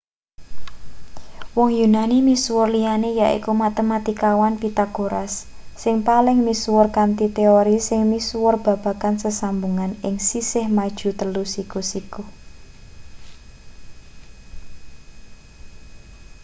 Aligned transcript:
wong 1.55 1.71
yunani 1.79 2.17
misuwur 2.27 2.67
liyane 2.75 3.09
yaiku 3.21 3.51
matematikawan 3.63 4.53
pythagoras 4.61 5.33
sing 5.81 5.95
paling 6.09 6.37
misuwur 6.47 6.87
kanthi 6.97 7.27
teori 7.37 7.77
sing 7.87 8.01
misuwur 8.11 8.55
babagan 8.65 9.15
sesambungane 9.23 9.95
ing 10.07 10.15
sisih 10.29 10.65
maju 10.77 11.09
telu 11.19 11.43
siku-siku 11.53 12.23